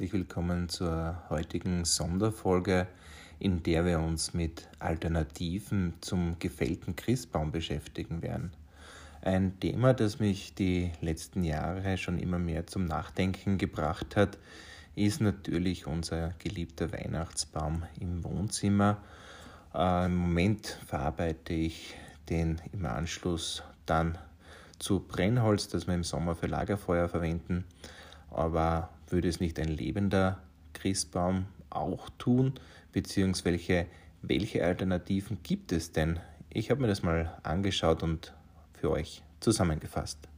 [0.00, 2.86] herzlich willkommen zur heutigen Sonderfolge,
[3.38, 8.50] in der wir uns mit Alternativen zum gefällten Christbaum beschäftigen werden.
[9.20, 14.38] Ein Thema, das mich die letzten Jahre schon immer mehr zum Nachdenken gebracht hat,
[14.94, 18.96] ist natürlich unser geliebter Weihnachtsbaum im Wohnzimmer.
[19.74, 21.94] Äh, Im Moment verarbeite ich
[22.30, 24.16] den im Anschluss dann
[24.78, 27.66] zu Brennholz, das wir im Sommer für Lagerfeuer verwenden.
[28.30, 30.42] Aber würde es nicht ein lebender
[30.72, 32.54] Christbaum auch tun?
[32.92, 33.86] Beziehungsweise
[34.22, 36.20] welche Alternativen gibt es denn?
[36.48, 38.34] Ich habe mir das mal angeschaut und
[38.72, 40.28] für euch zusammengefasst.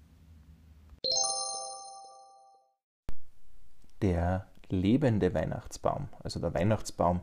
[4.03, 7.21] Der lebende Weihnachtsbaum, also der Weihnachtsbaum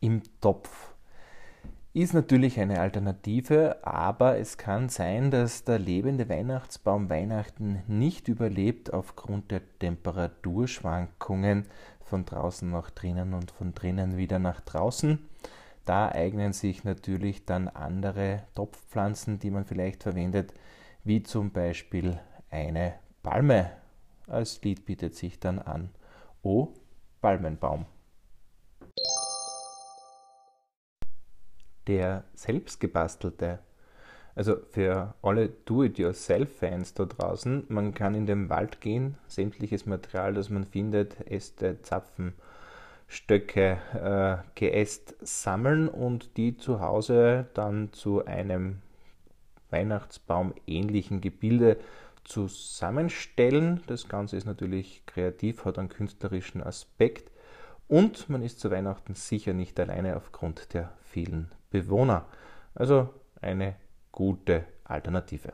[0.00, 0.94] im Topf
[1.92, 8.92] ist natürlich eine Alternative, aber es kann sein, dass der lebende Weihnachtsbaum Weihnachten nicht überlebt
[8.92, 11.66] aufgrund der Temperaturschwankungen
[12.00, 15.18] von draußen nach drinnen und von drinnen wieder nach draußen.
[15.84, 20.54] Da eignen sich natürlich dann andere Topfpflanzen, die man vielleicht verwendet,
[21.02, 23.70] wie zum Beispiel eine Palme.
[24.28, 25.90] Als Lied bietet sich dann an.
[26.42, 26.68] O
[27.20, 27.86] Palmenbaum.
[31.86, 33.58] Der selbstgebastelte.
[34.34, 40.50] Also für alle Do-it-yourself-Fans da draußen, man kann in den Wald gehen, sämtliches Material, das
[40.50, 42.34] man findet, Äste, Zapfen,
[43.08, 48.82] Stöcke, äh, Geäst sammeln und die zu Hause dann zu einem
[49.70, 51.76] Weihnachtsbaum ähnlichen Gebilde
[52.24, 53.82] zusammenstellen.
[53.88, 57.30] Das Ganze ist natürlich kreativ, hat einen künstlerischen Aspekt
[57.90, 62.26] und man ist zu Weihnachten sicher nicht alleine aufgrund der vielen Bewohner.
[62.72, 63.74] Also eine
[64.12, 65.52] gute Alternative.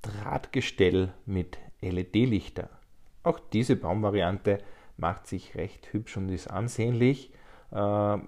[0.00, 2.70] Drahtgestell mit LED-Lichter.
[3.22, 4.58] Auch diese Baumvariante
[4.96, 7.34] macht sich recht hübsch und ist ansehnlich.
[7.70, 8.18] Äh,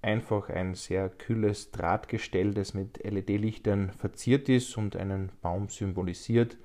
[0.00, 6.56] einfach ein sehr kühles Drahtgestell, das mit LED-Lichtern verziert ist und einen Baum symbolisiert,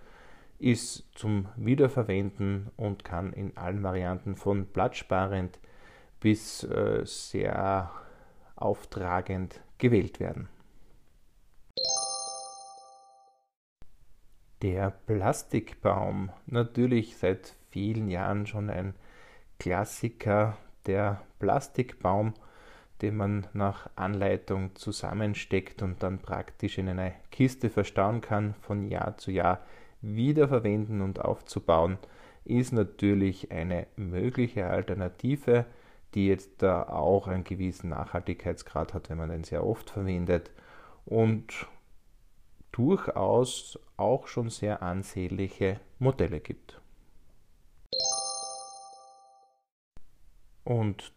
[0.59, 5.59] ist zum Wiederverwenden und kann in allen Varianten von platzsparend
[6.19, 7.91] bis äh, sehr
[8.55, 10.47] auftragend gewählt werden.
[14.61, 18.95] Der Plastikbaum, natürlich seit vielen Jahren schon ein
[19.59, 22.33] Klassiker, der Plastikbaum,
[23.01, 29.17] den man nach Anleitung zusammensteckt und dann praktisch in eine Kiste verstauen kann, von Jahr
[29.17, 29.59] zu Jahr
[30.01, 31.97] wiederverwenden und aufzubauen,
[32.43, 35.65] ist natürlich eine mögliche Alternative
[36.15, 40.49] die jetzt da auch einen gewissen Nachhaltigkeitsgrad hat, wenn man den sehr oft verwendet
[41.05, 41.67] und
[42.71, 46.81] durchaus auch schon sehr ansehnliche Modelle gibt.
[50.63, 51.13] Und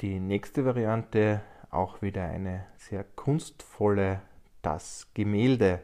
[0.00, 4.22] die nächste Variante auch wieder eine sehr kunstvolle,
[4.62, 5.80] das Gemälde.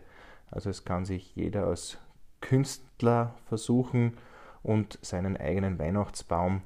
[0.50, 1.98] Also es kann sich jeder als
[2.40, 4.16] Künstler versuchen
[4.62, 6.62] und seinen eigenen Weihnachtsbaum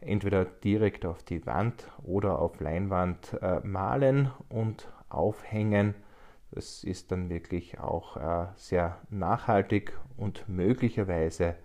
[0.00, 5.94] entweder direkt auf die Wand oder auf Leinwand äh, malen und aufhängen.
[6.50, 11.56] Das ist dann wirklich auch äh, sehr nachhaltig und möglicherweise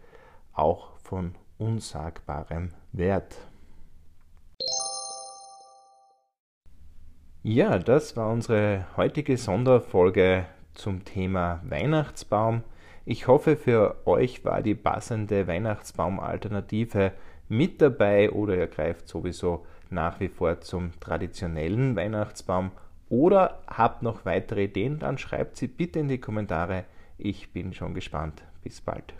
[0.53, 3.35] auch von unsagbarem Wert.
[7.43, 12.63] Ja, das war unsere heutige Sonderfolge zum Thema Weihnachtsbaum.
[13.05, 17.11] Ich hoffe, für euch war die passende Weihnachtsbaumalternative
[17.47, 22.71] mit dabei oder ihr greift sowieso nach wie vor zum traditionellen Weihnachtsbaum
[23.09, 26.85] oder habt noch weitere Ideen, dann schreibt sie bitte in die Kommentare.
[27.17, 28.43] Ich bin schon gespannt.
[28.61, 29.13] Bis bald.